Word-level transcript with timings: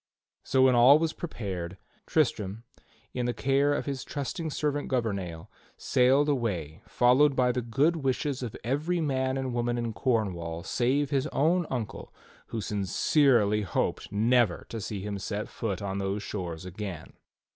So 0.43 0.63
when 0.63 0.73
all 0.73 0.97
was 0.97 1.13
prepared, 1.13 1.77
Tristram, 2.07 2.63
in 3.13 3.27
the 3.27 3.35
care 3.35 3.71
of 3.75 3.85
his 3.85 4.03
trusted 4.03 4.51
serving 4.51 4.85
man 4.85 4.87
Gouvernail, 4.87 5.51
sailed 5.77 6.27
away 6.27 6.81
followed 6.87 7.35
by 7.35 7.51
the 7.51 7.61
good 7.61 7.97
wishes 7.97 8.41
of 8.41 8.55
every 8.63 8.99
man 8.99 9.37
and 9.37 9.53
woman 9.53 9.77
in 9.77 9.93
Cornwall 9.93 10.63
save 10.63 11.11
his 11.11 11.27
own 11.27 11.67
uncle 11.69 12.11
who 12.47 12.61
sin 12.61 12.81
cerely 12.85 13.63
hoped 13.63 14.11
never 14.11 14.65
to 14.69 14.81
see 14.81 15.01
him 15.01 15.19
set 15.19 15.47
foot 15.47 15.83
on 15.83 15.99
those 15.99 16.23
shores 16.23 16.65
again. 16.65 17.13